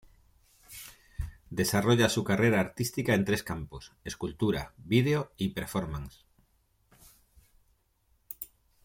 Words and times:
Desarrolla 1.51 2.09
su 2.09 2.23
carrera 2.23 2.59
artística 2.59 3.13
en 3.13 3.23
tres 3.23 3.43
campos: 3.43 3.93
escultura, 4.03 4.73
vídeo 4.79 5.31
y 5.37 5.49
performance. 5.49 6.25